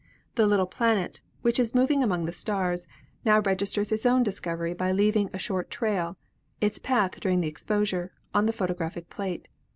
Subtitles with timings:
[0.33, 2.87] The little planet, which is moving among the 46 ASTRONOMY stars,
[3.23, 6.17] now registers its own discovery by leaving a short trail—
[6.59, 9.47] its path during the exposure— on the photographic plate.